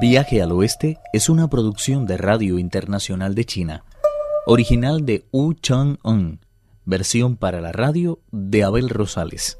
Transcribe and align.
Viaje 0.00 0.42
al 0.42 0.50
Oeste 0.50 0.98
es 1.12 1.28
una 1.28 1.48
producción 1.48 2.04
de 2.04 2.16
Radio 2.16 2.58
Internacional 2.58 3.34
de 3.34 3.44
China, 3.44 3.84
original 4.44 5.06
de 5.06 5.24
Wu 5.30 5.54
Chang-un, 5.54 6.40
versión 6.84 7.36
para 7.36 7.60
la 7.60 7.70
radio 7.70 8.18
de 8.32 8.64
Abel 8.64 8.88
Rosales. 8.88 9.58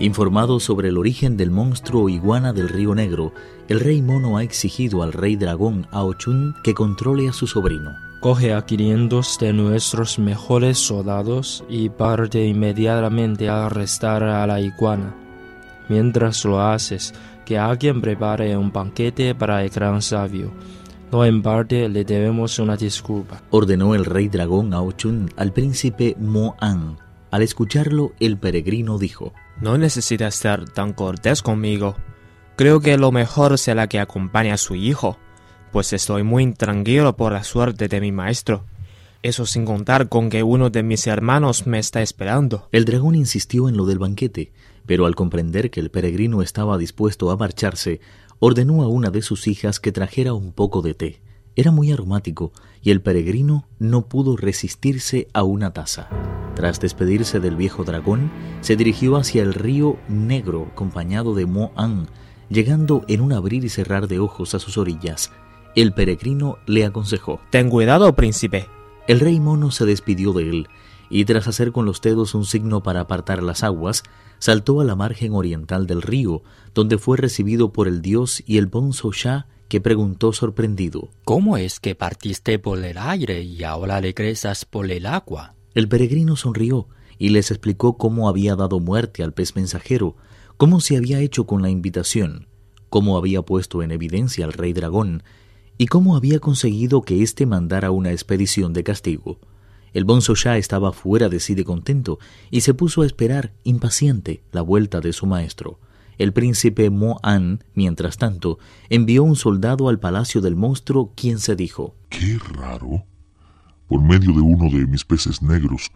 Informado 0.00 0.58
sobre 0.58 0.88
el 0.88 0.98
origen 0.98 1.36
del 1.36 1.50
monstruo 1.50 2.08
iguana 2.08 2.52
del 2.52 2.68
río 2.68 2.94
Negro, 2.94 3.32
el 3.68 3.78
rey 3.78 4.02
mono 4.02 4.36
ha 4.36 4.42
exigido 4.42 5.02
al 5.02 5.12
rey 5.12 5.36
dragón 5.36 5.86
Aochun 5.92 6.54
que 6.64 6.74
controle 6.74 7.28
a 7.28 7.32
su 7.32 7.46
sobrino. 7.46 8.07
Coge 8.20 8.52
a 8.52 8.62
500 8.62 9.38
de 9.38 9.52
nuestros 9.52 10.18
mejores 10.18 10.78
soldados 10.78 11.64
y 11.68 11.88
parte 11.88 12.44
inmediatamente 12.44 13.48
a 13.48 13.66
arrestar 13.66 14.24
a 14.24 14.44
la 14.44 14.60
iguana. 14.60 15.14
Mientras 15.88 16.44
lo 16.44 16.60
haces, 16.60 17.14
que 17.46 17.58
alguien 17.58 18.00
prepare 18.00 18.56
un 18.56 18.72
banquete 18.72 19.36
para 19.36 19.62
el 19.62 19.70
gran 19.70 20.02
sabio. 20.02 20.52
No 21.12 21.24
en 21.24 21.42
parte 21.42 21.88
le 21.88 22.04
debemos 22.04 22.58
una 22.58 22.76
disculpa. 22.76 23.40
Ordenó 23.50 23.94
el 23.94 24.04
rey 24.04 24.28
dragón 24.28 24.74
Aochun 24.74 25.30
al 25.36 25.52
príncipe 25.52 26.16
Moan. 26.18 26.98
Al 27.30 27.42
escucharlo, 27.42 28.12
el 28.18 28.36
peregrino 28.36 28.98
dijo, 28.98 29.32
no 29.60 29.78
necesita 29.78 30.28
ser 30.32 30.68
tan 30.68 30.92
cortés 30.92 31.40
conmigo. 31.40 31.96
Creo 32.56 32.80
que 32.80 32.98
lo 32.98 33.12
mejor 33.12 33.58
será 33.58 33.86
que 33.86 34.00
acompañe 34.00 34.50
a 34.50 34.56
su 34.56 34.74
hijo, 34.74 35.18
pues 35.72 35.92
estoy 35.92 36.22
muy 36.22 36.42
intranquilo 36.42 37.16
por 37.16 37.32
la 37.32 37.44
suerte 37.44 37.88
de 37.88 38.00
mi 38.00 38.12
maestro. 38.12 38.64
Eso 39.22 39.46
sin 39.46 39.64
contar 39.64 40.08
con 40.08 40.30
que 40.30 40.42
uno 40.42 40.70
de 40.70 40.82
mis 40.82 41.06
hermanos 41.06 41.66
me 41.66 41.78
está 41.78 42.02
esperando. 42.02 42.68
El 42.72 42.84
dragón 42.84 43.14
insistió 43.14 43.68
en 43.68 43.76
lo 43.76 43.84
del 43.84 43.98
banquete, 43.98 44.52
pero 44.86 45.06
al 45.06 45.14
comprender 45.14 45.70
que 45.70 45.80
el 45.80 45.90
peregrino 45.90 46.40
estaba 46.40 46.78
dispuesto 46.78 47.30
a 47.30 47.36
marcharse, 47.36 48.00
ordenó 48.38 48.82
a 48.82 48.88
una 48.88 49.10
de 49.10 49.22
sus 49.22 49.48
hijas 49.48 49.80
que 49.80 49.92
trajera 49.92 50.34
un 50.34 50.52
poco 50.52 50.82
de 50.82 50.94
té. 50.94 51.20
Era 51.56 51.72
muy 51.72 51.90
aromático 51.90 52.52
y 52.82 52.92
el 52.92 53.00
peregrino 53.00 53.66
no 53.80 54.06
pudo 54.06 54.36
resistirse 54.36 55.26
a 55.32 55.42
una 55.42 55.72
taza. 55.72 56.08
Tras 56.54 56.80
despedirse 56.80 57.40
del 57.40 57.56
viejo 57.56 57.84
dragón, 57.84 58.30
se 58.60 58.76
dirigió 58.76 59.16
hacia 59.16 59.42
el 59.42 59.54
río 59.54 59.96
Negro 60.08 60.68
acompañado 60.72 61.34
de 61.34 61.46
Mo-An, 61.46 62.08
llegando 62.48 63.04
en 63.08 63.20
un 63.20 63.32
abrir 63.32 63.64
y 63.64 63.68
cerrar 63.68 64.08
de 64.08 64.20
ojos 64.20 64.54
a 64.54 64.58
sus 64.60 64.78
orillas. 64.78 65.32
El 65.74 65.92
peregrino 65.92 66.58
le 66.66 66.84
aconsejó: 66.84 67.40
Ten 67.50 67.70
cuidado, 67.70 68.14
príncipe. 68.14 68.68
El 69.06 69.20
rey 69.20 69.40
mono 69.40 69.70
se 69.70 69.86
despidió 69.86 70.32
de 70.32 70.50
él 70.50 70.68
y 71.10 71.24
tras 71.24 71.48
hacer 71.48 71.72
con 71.72 71.86
los 71.86 72.00
dedos 72.00 72.34
un 72.34 72.44
signo 72.44 72.82
para 72.82 73.00
apartar 73.00 73.42
las 73.42 73.62
aguas, 73.62 74.02
saltó 74.38 74.80
a 74.80 74.84
la 74.84 74.94
margen 74.94 75.34
oriental 75.34 75.86
del 75.86 76.02
río, 76.02 76.42
donde 76.74 76.98
fue 76.98 77.16
recibido 77.16 77.72
por 77.72 77.88
el 77.88 78.02
dios 78.02 78.42
y 78.46 78.58
el 78.58 78.66
bonzo 78.66 79.12
Shah 79.12 79.46
que 79.68 79.80
preguntó 79.80 80.32
sorprendido 80.32 81.10
¿Cómo 81.24 81.56
es 81.56 81.80
que 81.80 81.94
partiste 81.94 82.58
por 82.58 82.82
el 82.82 82.96
aire 82.96 83.42
y 83.42 83.64
ahora 83.64 84.00
regresas 84.00 84.64
por 84.64 84.90
el 84.90 85.06
agua? 85.06 85.54
El 85.74 85.88
peregrino 85.88 86.36
sonrió 86.36 86.88
y 87.18 87.30
les 87.30 87.50
explicó 87.50 87.98
cómo 87.98 88.28
había 88.28 88.56
dado 88.56 88.80
muerte 88.80 89.22
al 89.22 89.34
pez 89.34 89.56
mensajero, 89.56 90.16
cómo 90.56 90.80
se 90.80 90.96
había 90.96 91.20
hecho 91.20 91.46
con 91.46 91.62
la 91.62 91.68
invitación, 91.68 92.46
cómo 92.88 93.18
había 93.18 93.42
puesto 93.42 93.82
en 93.82 93.90
evidencia 93.90 94.44
al 94.44 94.52
rey 94.52 94.72
dragón 94.72 95.22
y 95.78 95.86
cómo 95.86 96.16
había 96.16 96.40
conseguido 96.40 97.02
que 97.02 97.22
éste 97.22 97.46
mandara 97.46 97.92
una 97.92 98.10
expedición 98.10 98.72
de 98.72 98.82
castigo. 98.82 99.38
El 99.94 100.04
bonzo 100.04 100.34
Shah 100.34 100.58
estaba 100.58 100.92
fuera 100.92 101.28
de 101.28 101.40
sí 101.40 101.54
de 101.54 101.64
contento 101.64 102.18
y 102.50 102.60
se 102.60 102.74
puso 102.74 103.02
a 103.02 103.06
esperar, 103.06 103.52
impaciente, 103.64 104.42
la 104.52 104.60
vuelta 104.60 105.00
de 105.00 105.12
su 105.12 105.26
maestro. 105.26 105.78
El 106.18 106.32
príncipe 106.32 106.90
Mo-An, 106.90 107.62
mientras 107.74 108.18
tanto, 108.18 108.58
envió 108.90 109.22
un 109.22 109.36
soldado 109.36 109.88
al 109.88 110.00
palacio 110.00 110.40
del 110.40 110.56
monstruo, 110.56 111.12
quien 111.14 111.38
se 111.38 111.54
dijo: 111.54 111.94
¡Qué 112.08 112.38
raro! 112.54 113.04
Por 113.86 114.02
medio 114.02 114.32
de 114.32 114.40
uno 114.40 114.68
de 114.68 114.84
mis 114.86 115.04
peces 115.04 115.42
negros, 115.42 115.92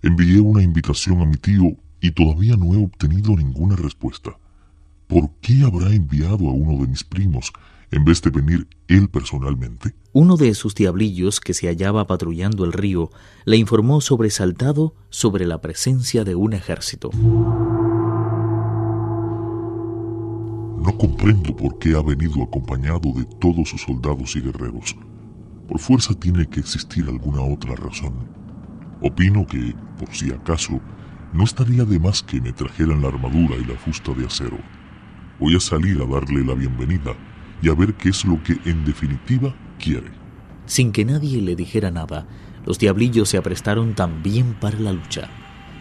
envié 0.00 0.40
una 0.40 0.62
invitación 0.62 1.20
a 1.20 1.26
mi 1.26 1.36
tío 1.36 1.76
y 2.00 2.12
todavía 2.12 2.56
no 2.56 2.72
he 2.72 2.82
obtenido 2.82 3.36
ninguna 3.36 3.74
respuesta. 3.74 4.38
¿Por 5.08 5.30
qué 5.40 5.64
habrá 5.64 5.92
enviado 5.92 6.48
a 6.48 6.52
uno 6.52 6.80
de 6.80 6.88
mis 6.88 7.02
primos 7.02 7.52
en 7.94 8.04
vez 8.04 8.20
de 8.22 8.30
venir 8.30 8.66
él 8.88 9.08
personalmente? 9.08 9.94
Uno 10.12 10.36
de 10.36 10.52
sus 10.54 10.74
diablillos, 10.74 11.38
que 11.38 11.54
se 11.54 11.68
hallaba 11.68 12.08
patrullando 12.08 12.64
el 12.64 12.72
río, 12.72 13.10
le 13.44 13.56
informó 13.56 14.00
sobresaltado 14.00 14.96
sobre 15.10 15.46
la 15.46 15.60
presencia 15.60 16.24
de 16.24 16.34
un 16.34 16.54
ejército. 16.54 17.10
No 20.82 20.98
comprendo 20.98 21.54
por 21.54 21.78
qué 21.78 21.94
ha 21.94 22.02
venido 22.02 22.42
acompañado 22.42 23.12
de 23.14 23.24
todos 23.40 23.68
sus 23.68 23.82
soldados 23.82 24.34
y 24.34 24.40
guerreros. 24.40 24.96
Por 25.68 25.78
fuerza 25.78 26.14
tiene 26.14 26.48
que 26.48 26.58
existir 26.58 27.08
alguna 27.08 27.42
otra 27.42 27.76
razón. 27.76 28.14
Opino 29.02 29.46
que, 29.46 29.72
por 29.98 30.08
si 30.12 30.32
acaso, 30.32 30.80
no 31.32 31.44
estaría 31.44 31.84
de 31.84 32.00
más 32.00 32.24
que 32.24 32.40
me 32.40 32.52
trajeran 32.52 33.02
la 33.02 33.08
armadura 33.08 33.54
y 33.56 33.64
la 33.64 33.78
fusta 33.78 34.12
de 34.14 34.26
acero. 34.26 34.58
Voy 35.38 35.54
a 35.54 35.60
salir 35.60 36.02
a 36.02 36.06
darle 36.06 36.44
la 36.44 36.54
bienvenida 36.54 37.14
y 37.64 37.70
a 37.70 37.74
ver 37.74 37.94
qué 37.94 38.10
es 38.10 38.26
lo 38.26 38.42
que 38.42 38.58
en 38.66 38.84
definitiva 38.84 39.54
quiere. 39.78 40.10
Sin 40.66 40.92
que 40.92 41.06
nadie 41.06 41.40
le 41.40 41.56
dijera 41.56 41.90
nada, 41.90 42.26
los 42.66 42.78
diablillos 42.78 43.30
se 43.30 43.38
aprestaron 43.38 43.94
también 43.94 44.52
para 44.60 44.78
la 44.78 44.92
lucha. 44.92 45.30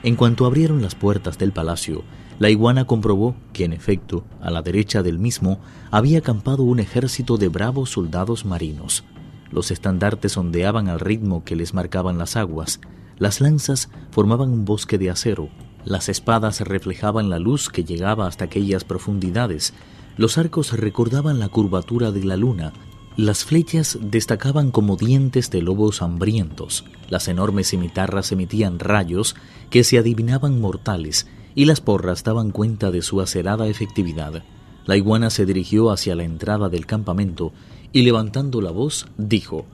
En 0.01 0.15
cuanto 0.15 0.45
abrieron 0.45 0.81
las 0.81 0.95
puertas 0.95 1.37
del 1.37 1.51
palacio, 1.51 2.05
la 2.39 2.49
iguana 2.49 2.85
comprobó 2.85 3.35
que, 3.51 3.65
en 3.65 3.73
efecto, 3.73 4.25
a 4.41 4.49
la 4.49 4.61
derecha 4.61 5.03
del 5.03 5.19
mismo 5.19 5.59
había 5.91 6.19
acampado 6.19 6.63
un 6.63 6.79
ejército 6.79 7.37
de 7.37 7.49
bravos 7.49 7.89
soldados 7.89 8.45
marinos. 8.45 9.03
Los 9.51 9.69
estandartes 9.69 10.37
ondeaban 10.37 10.87
al 10.87 11.01
ritmo 11.01 11.43
que 11.43 11.57
les 11.57 11.73
marcaban 11.73 12.17
las 12.17 12.37
aguas, 12.37 12.79
las 13.17 13.41
lanzas 13.41 13.89
formaban 14.09 14.49
un 14.51 14.63
bosque 14.63 14.97
de 14.97 15.09
acero, 15.09 15.49
las 15.83 16.07
espadas 16.07 16.61
reflejaban 16.61 17.29
la 17.29 17.39
luz 17.39 17.69
que 17.69 17.83
llegaba 17.83 18.25
hasta 18.25 18.45
aquellas 18.45 18.85
profundidades, 18.85 19.73
los 20.17 20.37
arcos 20.37 20.73
recordaban 20.73 21.39
la 21.39 21.49
curvatura 21.49 22.11
de 22.11 22.23
la 22.23 22.37
luna, 22.37 22.73
las 23.15 23.45
flechas 23.45 23.99
destacaban 24.01 24.71
como 24.71 24.95
dientes 24.97 25.51
de 25.51 25.61
lobos 25.61 26.01
hambrientos, 26.01 26.85
las 27.09 27.27
enormes 27.27 27.69
cimitarras 27.69 28.31
emitían 28.31 28.79
rayos 28.79 29.35
que 29.69 29.83
se 29.83 29.97
adivinaban 29.97 30.59
mortales 30.59 31.27
y 31.55 31.65
las 31.65 31.81
porras 31.81 32.23
daban 32.23 32.51
cuenta 32.51 32.89
de 32.89 33.01
su 33.01 33.21
acerada 33.21 33.67
efectividad. 33.67 34.43
La 34.85 34.97
iguana 34.97 35.29
se 35.29 35.45
dirigió 35.45 35.91
hacia 35.91 36.15
la 36.15 36.23
entrada 36.23 36.69
del 36.69 36.85
campamento 36.85 37.53
y 37.91 38.01
levantando 38.01 38.61
la 38.61 38.71
voz 38.71 39.07
dijo 39.17 39.65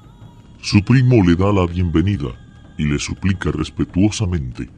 Su 0.61 0.83
primo 0.83 1.23
le 1.23 1.35
da 1.35 1.53
la 1.53 1.65
bienvenida 1.65 2.29
y 2.77 2.85
le 2.85 2.99
suplica 2.99 3.51
respetuosamente 3.51 4.69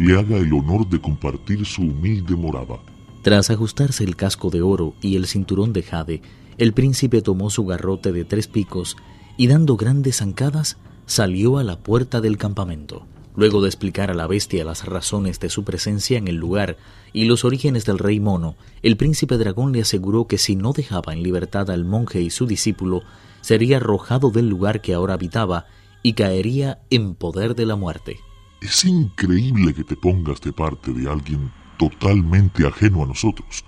le 0.00 0.18
haga 0.18 0.38
el 0.38 0.50
honor 0.54 0.88
de 0.88 0.98
compartir 0.98 1.66
su 1.66 1.82
humilde 1.82 2.34
morada. 2.34 2.80
Tras 3.22 3.50
ajustarse 3.50 4.04
el 4.04 4.16
casco 4.16 4.48
de 4.48 4.62
oro 4.62 4.94
y 5.02 5.16
el 5.16 5.26
cinturón 5.26 5.72
de 5.72 5.82
jade, 5.82 6.22
el 6.56 6.72
príncipe 6.72 7.20
tomó 7.20 7.50
su 7.50 7.66
garrote 7.66 8.12
de 8.12 8.24
tres 8.24 8.48
picos 8.48 8.96
y 9.36 9.46
dando 9.46 9.76
grandes 9.76 10.16
zancadas 10.18 10.78
salió 11.04 11.58
a 11.58 11.64
la 11.64 11.78
puerta 11.78 12.20
del 12.20 12.38
campamento. 12.38 13.06
Luego 13.36 13.60
de 13.60 13.68
explicar 13.68 14.10
a 14.10 14.14
la 14.14 14.26
bestia 14.26 14.64
las 14.64 14.86
razones 14.86 15.38
de 15.38 15.50
su 15.50 15.64
presencia 15.64 16.18
en 16.18 16.28
el 16.28 16.36
lugar 16.36 16.78
y 17.12 17.26
los 17.26 17.44
orígenes 17.44 17.84
del 17.84 17.98
rey 17.98 18.20
mono, 18.20 18.56
el 18.82 18.96
príncipe 18.96 19.36
dragón 19.36 19.72
le 19.72 19.82
aseguró 19.82 20.26
que 20.26 20.38
si 20.38 20.56
no 20.56 20.72
dejaba 20.72 21.12
en 21.12 21.22
libertad 21.22 21.70
al 21.70 21.84
monje 21.84 22.20
y 22.22 22.30
su 22.30 22.46
discípulo, 22.46 23.02
sería 23.40 23.76
arrojado 23.76 24.30
del 24.30 24.48
lugar 24.48 24.80
que 24.80 24.94
ahora 24.94 25.14
habitaba 25.14 25.66
y 26.02 26.14
caería 26.14 26.80
en 26.90 27.14
poder 27.14 27.54
de 27.54 27.66
la 27.66 27.76
muerte. 27.76 28.18
Es 28.60 28.84
increíble 28.84 29.74
que 29.74 29.84
te 29.84 29.96
pongas 29.96 30.40
de 30.40 30.52
parte 30.52 30.92
de 30.92 31.08
alguien 31.08 31.50
totalmente 31.80 32.66
ajeno 32.66 33.02
a 33.02 33.06
nosotros. 33.06 33.64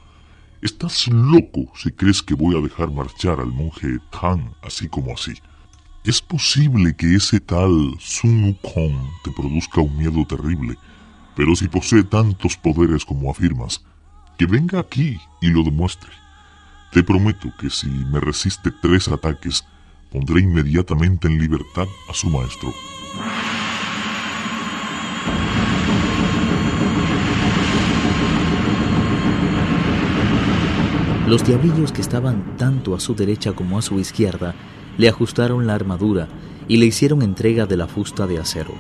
Estás 0.61 1.09
loco 1.09 1.73
si 1.75 1.91
crees 1.91 2.23
que 2.23 2.35
voy 2.35 2.55
a 2.55 2.61
dejar 2.61 2.91
marchar 2.91 3.41
al 3.41 3.51
monje 3.51 3.99
tan 4.11 4.55
así 4.63 4.87
como 4.87 5.15
así. 5.15 5.33
Es 6.05 6.21
posible 6.21 6.95
que 6.95 7.15
ese 7.17 7.41
tal 7.41 7.95
Sun 7.99 8.45
Wukong 8.45 9.09
te 9.25 9.31
produzca 9.31 9.81
un 9.81 9.97
miedo 9.97 10.27
terrible, 10.27 10.77
pero 11.35 11.57
si 11.57 11.69
posee 11.69 12.05
tantos 12.05 12.55
poderes 12.59 13.07
como 13.07 13.31
afirmas, 13.31 13.83
que 14.37 14.45
venga 14.45 14.79
aquí 14.79 15.19
y 15.41 15.49
lo 15.49 15.63
demuestre. 15.63 16.11
Te 16.93 17.03
prometo 17.03 17.49
que 17.59 17.71
si 17.71 17.89
me 17.89 18.21
resiste 18.21 18.71
tres 18.83 19.09
ataques, 19.09 19.65
pondré 20.11 20.43
inmediatamente 20.43 21.29
en 21.29 21.39
libertad 21.39 21.87
a 22.11 22.13
su 22.13 22.29
maestro. 22.29 22.75
Los 31.33 31.47
diablillos 31.47 31.93
que 31.93 32.03
estaban 32.03 32.59
tanto 32.59 32.95
a 32.95 33.01
su 33.01 33.15
derecha 33.15 33.55
como 33.55 33.79
a 33.79 33.83
su 33.83 33.99
izquierda 33.99 34.55
le 34.99 35.09
ajustaron 35.09 35.67
la 35.67 35.75
armadura 35.75 36.29
y 36.69 36.77
le 36.77 36.85
hicieron 36.85 37.23
entrega 37.23 37.65
de 37.65 37.79
la 37.79 37.87
fusta 37.87 38.27
de 38.27 38.39
acero. 38.39 38.75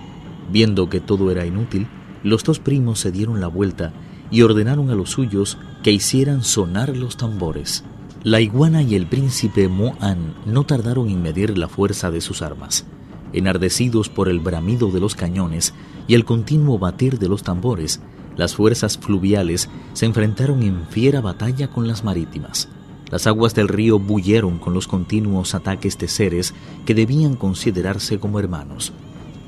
Viendo 0.50 0.90
que 0.90 1.00
todo 1.00 1.30
era 1.30 1.46
inútil, 1.46 1.86
Los 2.22 2.44
dos 2.44 2.58
primos 2.58 3.00
se 3.00 3.10
dieron 3.10 3.40
la 3.40 3.46
vuelta 3.46 3.94
y 4.30 4.42
ordenaron 4.42 4.90
a 4.90 4.94
los 4.94 5.08
suyos 5.08 5.56
que 5.82 5.92
hicieran 5.92 6.44
sonar 6.44 6.94
los 6.94 7.16
tambores. 7.16 7.84
La 8.22 8.42
iguana 8.42 8.82
y 8.82 8.96
el 8.96 9.06
príncipe 9.06 9.66
Moan 9.68 10.34
no 10.44 10.64
tardaron 10.64 11.08
en 11.08 11.22
medir 11.22 11.56
la 11.56 11.68
fuerza 11.68 12.10
de 12.10 12.20
sus 12.20 12.42
armas. 12.42 12.84
Enardecidos 13.32 14.10
por 14.10 14.28
el 14.28 14.40
bramido 14.40 14.90
de 14.90 15.00
los 15.00 15.14
cañones 15.14 15.72
y 16.06 16.12
el 16.12 16.26
continuo 16.26 16.78
batir 16.78 17.18
de 17.18 17.30
los 17.30 17.44
tambores, 17.44 18.02
las 18.36 18.54
fuerzas 18.54 18.98
fluviales 18.98 19.68
se 19.92 20.06
enfrentaron 20.06 20.62
en 20.62 20.86
fiera 20.86 21.20
batalla 21.20 21.68
con 21.68 21.86
las 21.86 22.04
marítimas. 22.04 22.68
Las 23.10 23.26
aguas 23.26 23.54
del 23.54 23.68
río 23.68 23.98
bulleron 23.98 24.58
con 24.58 24.72
los 24.72 24.88
continuos 24.88 25.54
ataques 25.54 25.98
de 25.98 26.08
seres 26.08 26.54
que 26.86 26.94
debían 26.94 27.36
considerarse 27.36 28.18
como 28.18 28.38
hermanos. 28.38 28.92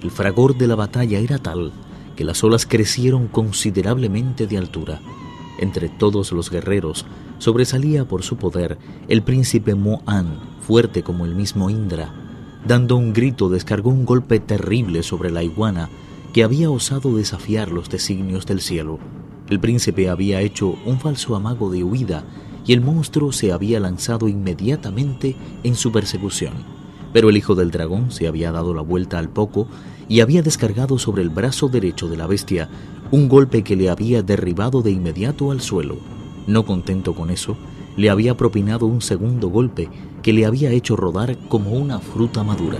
El 0.02 0.10
fragor 0.10 0.58
de 0.58 0.66
la 0.66 0.74
batalla 0.74 1.18
era 1.18 1.38
tal 1.38 1.72
que 2.14 2.24
las 2.24 2.44
olas 2.44 2.66
crecieron 2.66 3.26
considerablemente 3.26 4.46
de 4.46 4.58
altura. 4.58 5.00
Entre 5.58 5.88
todos 5.88 6.32
los 6.32 6.50
guerreros 6.50 7.06
sobresalía 7.38 8.04
por 8.04 8.22
su 8.22 8.36
poder 8.36 8.78
el 9.08 9.22
príncipe 9.22 9.74
Moan, 9.74 10.38
fuerte 10.60 11.02
como 11.02 11.24
el 11.24 11.34
mismo 11.34 11.70
Indra. 11.70 12.12
Dando 12.66 12.96
un 12.96 13.12
grito 13.12 13.48
descargó 13.48 13.90
un 13.90 14.04
golpe 14.04 14.40
terrible 14.40 15.02
sobre 15.02 15.30
la 15.30 15.42
iguana 15.42 15.90
que 16.34 16.42
había 16.42 16.68
osado 16.68 17.16
desafiar 17.16 17.70
los 17.70 17.88
designios 17.88 18.44
del 18.44 18.60
cielo. 18.60 18.98
El 19.48 19.60
príncipe 19.60 20.10
había 20.10 20.40
hecho 20.40 20.74
un 20.84 20.98
falso 20.98 21.36
amago 21.36 21.70
de 21.70 21.84
huida 21.84 22.24
y 22.66 22.72
el 22.72 22.80
monstruo 22.80 23.30
se 23.30 23.52
había 23.52 23.78
lanzado 23.78 24.26
inmediatamente 24.26 25.36
en 25.62 25.76
su 25.76 25.92
persecución. 25.92 26.54
Pero 27.12 27.30
el 27.30 27.36
hijo 27.36 27.54
del 27.54 27.70
dragón 27.70 28.10
se 28.10 28.26
había 28.26 28.50
dado 28.50 28.74
la 28.74 28.80
vuelta 28.82 29.20
al 29.20 29.28
poco 29.28 29.68
y 30.08 30.20
había 30.20 30.42
descargado 30.42 30.98
sobre 30.98 31.22
el 31.22 31.30
brazo 31.30 31.68
derecho 31.68 32.08
de 32.08 32.16
la 32.16 32.26
bestia 32.26 32.68
un 33.12 33.28
golpe 33.28 33.62
que 33.62 33.76
le 33.76 33.88
había 33.88 34.24
derribado 34.24 34.82
de 34.82 34.90
inmediato 34.90 35.52
al 35.52 35.60
suelo. 35.60 35.98
No 36.48 36.66
contento 36.66 37.14
con 37.14 37.30
eso, 37.30 37.56
le 37.96 38.10
había 38.10 38.36
propinado 38.36 38.86
un 38.86 39.02
segundo 39.02 39.50
golpe 39.50 39.88
que 40.20 40.32
le 40.32 40.46
había 40.46 40.72
hecho 40.72 40.96
rodar 40.96 41.38
como 41.46 41.70
una 41.70 42.00
fruta 42.00 42.42
madura. 42.42 42.78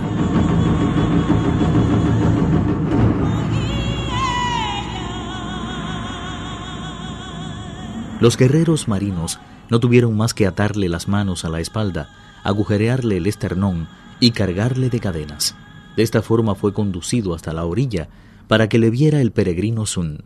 Los 8.19 8.37
guerreros 8.37 8.87
marinos 8.87 9.39
no 9.69 9.79
tuvieron 9.79 10.15
más 10.15 10.33
que 10.33 10.47
atarle 10.47 10.87
las 10.87 11.07
manos 11.07 11.43
a 11.43 11.49
la 11.49 11.59
espalda, 11.59 12.09
agujerearle 12.43 13.17
el 13.17 13.27
esternón 13.27 13.87
y 14.19 14.31
cargarle 14.31 14.89
de 14.89 14.99
cadenas. 14.99 15.55
De 15.97 16.03
esta 16.03 16.21
forma 16.21 16.55
fue 16.55 16.73
conducido 16.73 17.33
hasta 17.33 17.53
la 17.53 17.65
orilla 17.65 18.07
para 18.47 18.69
que 18.69 18.79
le 18.79 18.89
viera 18.89 19.19
el 19.21 19.31
peregrino 19.31 19.85
Sun. 19.85 20.23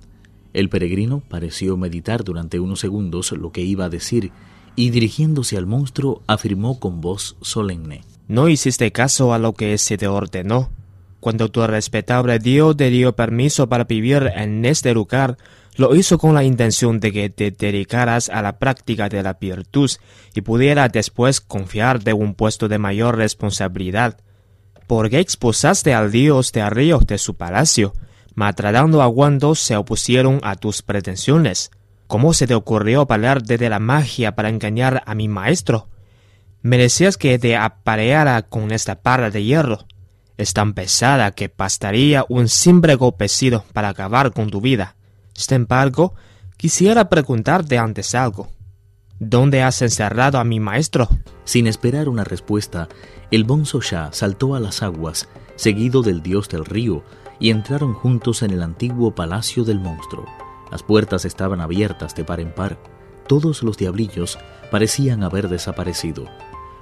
El 0.54 0.70
peregrino 0.70 1.22
pareció 1.28 1.78
meditar 1.78 2.24
durante 2.24 2.60
unos 2.60 2.80
segundos 2.80 3.32
lo 3.32 3.52
que 3.52 3.62
iba 3.62 3.86
a 3.86 3.90
decir 3.90 4.32
y 4.76 4.92
dirigiéndose 4.92 5.58
al 5.58 5.66
monstruo 5.66 6.22
afirmó 6.28 6.80
con 6.80 7.02
voz 7.02 7.38
solemne. 7.42 8.02
No 8.28 8.50
hiciste 8.50 8.92
caso 8.92 9.34
a 9.34 9.40
lo 9.40 9.54
que 9.54 9.78
se 9.78 9.98
te 9.98 10.08
ordenó. 10.08 10.70
Cuando 11.20 11.50
tu 11.50 11.66
respetable 11.66 12.40
Dios 12.40 12.78
te 12.78 12.90
dio 12.90 13.16
permiso 13.16 13.68
para 13.68 13.84
vivir 13.86 14.32
en 14.36 14.64
este 14.66 14.94
lugar, 14.94 15.38
lo 15.80 15.96
hizo 15.96 16.18
con 16.18 16.34
la 16.34 16.44
intención 16.44 17.00
de 17.00 17.14
que 17.14 17.30
te 17.30 17.52
dedicaras 17.52 18.28
a 18.28 18.42
la 18.42 18.60
práctica 18.60 19.08
de 19.08 19.24
la 19.24 19.36
virtud 19.40 19.90
y 20.34 20.42
pudiera 20.42 20.90
después 20.90 21.40
confiar 21.40 22.04
de 22.04 22.12
un 22.12 22.36
puesto 22.36 22.68
de 22.68 22.78
mayor 22.78 23.16
responsabilidad. 23.16 24.18
¿Por 24.88 25.10
qué 25.10 25.20
expulsaste 25.20 25.94
al 25.94 26.12
dios 26.12 26.52
de 26.52 26.70
ríos 26.70 27.08
de 27.08 27.18
su 27.18 27.38
palacio? 27.38 27.94
Maltratando 28.36 29.02
a 29.02 29.14
cuando 29.14 29.56
se 29.56 29.78
opusieron 29.78 30.42
a 30.44 30.58
tus 30.58 30.82
pretensiones. 30.82 31.72
¿Cómo 32.08 32.34
se 32.34 32.46
te 32.46 32.56
ocurrió 32.56 33.06
valerte 33.06 33.58
de 33.58 33.70
la 33.70 33.80
magia 33.80 34.36
para 34.36 34.50
engañar 34.50 35.02
a 35.06 35.16
mi 35.16 35.30
maestro? 35.30 35.88
Merecías 36.62 37.16
que 37.16 37.40
te 37.40 37.56
apareara 37.56 38.42
con 38.42 38.74
esta 38.74 39.00
barra 39.02 39.30
de 39.30 39.46
hierro 39.46 39.86
es 40.36 40.54
tan 40.54 40.74
pesada 40.74 41.32
que 41.32 41.50
bastaría 41.56 42.26
un 42.28 42.50
simple 42.50 42.96
golpecito 42.96 43.64
para 43.72 43.88
acabar 43.88 44.34
con 44.34 44.50
tu 44.50 44.60
vida. 44.60 44.98
Sin 45.40 45.56
embargo, 45.56 46.16
quisiera 46.58 47.08
preguntarte 47.08 47.78
antes 47.78 48.14
algo. 48.14 48.50
¿Dónde 49.20 49.64
has 49.64 49.82
encerrado 49.82 50.38
a 50.38 50.44
mi 50.44 50.60
maestro? 50.60 51.08
Sin 51.46 51.66
esperar 51.66 52.10
una 52.10 52.26
respuesta, 52.26 52.90
el 53.32 53.46
bonzo 53.46 53.80
Shah 53.80 54.10
saltó 54.12 54.54
a 54.54 54.60
las 54.60 54.84
aguas, 54.84 55.30
seguido 55.56 56.02
del 56.02 56.22
dios 56.22 56.50
del 56.50 56.66
río, 56.66 57.06
y 57.40 57.52
entraron 57.52 57.94
juntos 57.94 58.44
en 58.44 58.52
el 58.52 58.62
antiguo 58.62 59.16
palacio 59.16 59.64
del 59.64 59.80
monstruo. 59.80 60.26
Las 60.72 60.84
puertas 60.84 61.24
estaban 61.24 61.62
abiertas 61.62 62.16
de 62.16 62.26
par 62.26 62.42
en 62.42 62.54
par. 62.54 62.78
Todos 63.26 63.64
los 63.64 63.78
diablillos 63.78 64.38
parecían 64.72 65.24
haber 65.24 65.48
desaparecido. 65.48 66.26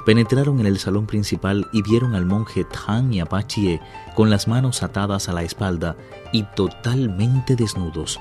Penetraron 0.04 0.60
en 0.60 0.66
el 0.66 0.80
salón 0.80 1.06
principal 1.06 1.68
y 1.74 1.84
vieron 1.84 2.16
al 2.16 2.26
monje 2.26 2.64
Tang 2.64 3.14
y 3.14 3.20
Apache 3.20 3.82
con 4.16 4.32
las 4.32 4.48
manos 4.48 4.82
atadas 4.82 5.30
a 5.30 5.34
la 5.34 5.44
espalda 5.44 5.96
y 6.32 6.42
totalmente 6.56 7.56
desnudos. 7.56 8.20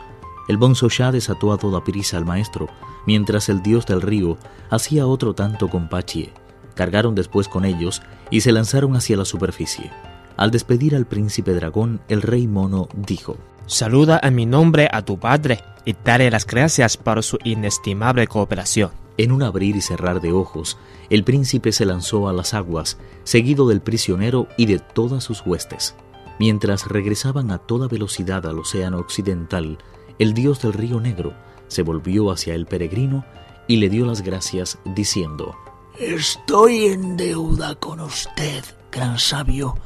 El 0.48 0.58
Shah 0.58 1.12
desató 1.12 1.52
a 1.52 1.58
toda 1.58 1.82
prisa 1.82 2.16
al 2.16 2.24
maestro, 2.24 2.68
mientras 3.06 3.48
el 3.48 3.62
dios 3.62 3.86
del 3.86 4.02
río 4.02 4.38
hacía 4.70 5.06
otro 5.06 5.34
tanto 5.34 5.68
con 5.68 5.88
Pachie. 5.88 6.32
Cargaron 6.74 7.14
después 7.14 7.48
con 7.48 7.64
ellos 7.64 8.02
y 8.30 8.42
se 8.42 8.52
lanzaron 8.52 8.94
hacia 8.96 9.16
la 9.16 9.24
superficie. 9.24 9.90
Al 10.36 10.50
despedir 10.50 10.94
al 10.94 11.06
príncipe 11.06 11.54
dragón, 11.54 12.00
el 12.08 12.22
rey 12.22 12.46
mono 12.46 12.88
dijo: 12.94 13.38
Saluda 13.66 14.20
en 14.22 14.34
mi 14.34 14.46
nombre 14.46 14.88
a 14.92 15.02
tu 15.02 15.18
padre 15.18 15.64
y 15.84 15.96
dale 16.04 16.30
las 16.30 16.46
gracias 16.46 16.96
por 16.96 17.22
su 17.22 17.38
inestimable 17.42 18.26
cooperación. 18.26 18.90
En 19.18 19.32
un 19.32 19.42
abrir 19.42 19.74
y 19.76 19.80
cerrar 19.80 20.20
de 20.20 20.32
ojos, 20.32 20.76
el 21.08 21.24
príncipe 21.24 21.72
se 21.72 21.86
lanzó 21.86 22.28
a 22.28 22.34
las 22.34 22.52
aguas, 22.52 22.98
seguido 23.24 23.66
del 23.66 23.80
prisionero 23.80 24.46
y 24.58 24.66
de 24.66 24.78
todas 24.78 25.24
sus 25.24 25.40
huestes. 25.46 25.94
Mientras 26.38 26.86
regresaban 26.86 27.50
a 27.50 27.56
toda 27.56 27.88
velocidad 27.88 28.44
al 28.46 28.58
océano 28.58 28.98
occidental, 28.98 29.78
el 30.18 30.34
dios 30.34 30.62
del 30.62 30.72
río 30.72 31.00
Negro 31.00 31.34
se 31.68 31.82
volvió 31.82 32.30
hacia 32.30 32.54
el 32.54 32.66
peregrino 32.66 33.24
y 33.68 33.76
le 33.76 33.88
dio 33.88 34.06
las 34.06 34.22
gracias, 34.22 34.78
diciendo, 34.84 35.56
Estoy 35.98 36.86
en 36.86 37.16
deuda 37.16 37.74
con 37.74 38.00
usted, 38.00 38.64
gran 38.92 39.18
sabio, 39.18 39.76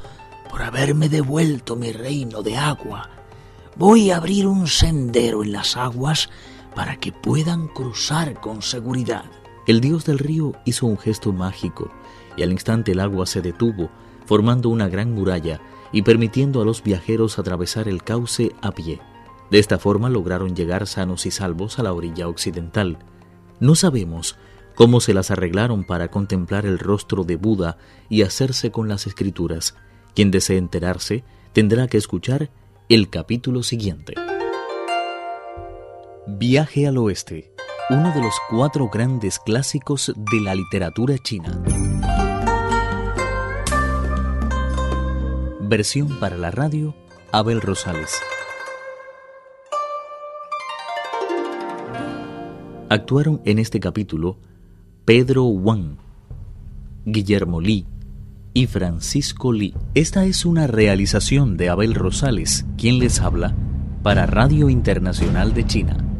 por 0.49 0.61
haberme 0.61 1.09
devuelto 1.09 1.75
mi 1.75 1.91
reino 1.91 2.43
de 2.43 2.57
agua. 2.57 3.09
Voy 3.77 4.11
a 4.11 4.17
abrir 4.17 4.47
un 4.47 4.67
sendero 4.67 5.43
en 5.43 5.53
las 5.53 5.77
aguas 5.77 6.29
para 6.75 6.97
que 6.97 7.11
puedan 7.11 7.67
cruzar 7.69 8.39
con 8.39 8.61
seguridad. 8.61 9.25
El 9.67 9.79
dios 9.79 10.05
del 10.05 10.19
río 10.19 10.53
hizo 10.65 10.85
un 10.85 10.97
gesto 10.97 11.31
mágico 11.31 11.91
y 12.35 12.43
al 12.43 12.51
instante 12.51 12.91
el 12.91 12.99
agua 12.99 13.25
se 13.25 13.41
detuvo, 13.41 13.89
formando 14.25 14.69
una 14.69 14.87
gran 14.87 15.13
muralla 15.13 15.61
y 15.91 16.01
permitiendo 16.01 16.61
a 16.61 16.65
los 16.65 16.83
viajeros 16.83 17.39
atravesar 17.39 17.87
el 17.87 18.03
cauce 18.03 18.53
a 18.61 18.71
pie. 18.71 19.01
De 19.51 19.59
esta 19.59 19.77
forma 19.77 20.09
lograron 20.09 20.55
llegar 20.55 20.87
sanos 20.87 21.25
y 21.25 21.31
salvos 21.31 21.77
a 21.77 21.83
la 21.83 21.91
orilla 21.91 22.29
occidental. 22.29 22.99
No 23.59 23.75
sabemos 23.75 24.37
cómo 24.75 25.01
se 25.01 25.13
las 25.13 25.29
arreglaron 25.29 25.83
para 25.83 26.07
contemplar 26.07 26.65
el 26.65 26.79
rostro 26.79 27.25
de 27.25 27.35
Buda 27.35 27.77
y 28.07 28.21
hacerse 28.21 28.71
con 28.71 28.87
las 28.87 29.07
escrituras. 29.07 29.75
Quien 30.15 30.31
desee 30.31 30.57
enterarse 30.57 31.25
tendrá 31.51 31.89
que 31.89 31.97
escuchar 31.97 32.49
el 32.87 33.09
capítulo 33.09 33.61
siguiente. 33.61 34.15
Viaje 36.27 36.87
al 36.87 36.97
Oeste, 36.97 37.53
uno 37.89 38.13
de 38.13 38.21
los 38.21 38.35
cuatro 38.49 38.87
grandes 38.87 39.37
clásicos 39.37 40.13
de 40.15 40.39
la 40.39 40.55
literatura 40.55 41.17
china. 41.17 41.61
Versión 45.59 46.19
para 46.19 46.37
la 46.37 46.51
radio, 46.51 46.95
Abel 47.33 47.59
Rosales. 47.59 48.21
Actuaron 52.91 53.39
en 53.45 53.57
este 53.57 53.79
capítulo 53.79 54.37
Pedro 55.05 55.45
Wang, 55.45 55.95
Guillermo 57.05 57.61
Li 57.61 57.85
y 58.53 58.67
Francisco 58.67 59.53
Li. 59.53 59.73
Esta 59.93 60.25
es 60.25 60.43
una 60.45 60.67
realización 60.67 61.55
de 61.55 61.69
Abel 61.69 61.95
Rosales, 61.95 62.65
quien 62.77 62.99
les 62.99 63.21
habla, 63.21 63.55
para 64.03 64.25
Radio 64.25 64.69
Internacional 64.69 65.53
de 65.53 65.65
China. 65.65 66.10